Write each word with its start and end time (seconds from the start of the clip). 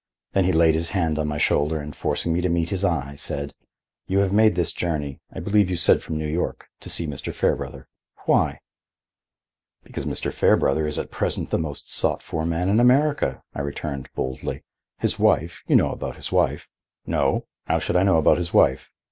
Then 0.33 0.45
he 0.45 0.51
laid 0.51 0.73
his 0.73 0.89
hand 0.97 1.19
on 1.19 1.27
my 1.27 1.37
shoulder 1.37 1.79
and, 1.79 1.95
forcing 1.95 2.33
me 2.33 2.41
to 2.41 2.49
meet 2.49 2.71
his 2.71 2.83
eye, 2.83 3.13
said: 3.17 3.53
"You 4.07 4.17
have 4.17 4.33
made 4.33 4.55
this 4.55 4.73
journey—I 4.73 5.39
believe 5.41 5.69
you 5.69 5.75
said 5.75 6.01
from 6.01 6.17
New 6.17 6.25
York—to 6.25 6.89
see 6.89 7.05
Mr. 7.05 7.31
Fairbrother. 7.31 7.87
Why?" 8.25 8.61
"Because 9.83 10.07
Mr. 10.07 10.33
Fairbrother 10.33 10.87
is 10.87 10.97
at 10.97 11.11
present 11.11 11.51
the 11.51 11.59
most 11.59 11.93
sought 11.93 12.23
for 12.23 12.47
man 12.47 12.67
in 12.67 12.79
America," 12.79 13.43
I 13.53 13.61
returned 13.61 14.09
boldly. 14.15 14.63
"His 14.97 15.19
wife—you 15.19 15.75
know 15.75 15.91
about 15.91 16.15
his 16.15 16.31
wife—" 16.31 16.67
"No. 17.05 17.45
How 17.67 17.77
should 17.77 17.95
I 17.95 18.01
know 18.01 18.17
about 18.17 18.39
his 18.39 18.51
wife? 18.55 18.89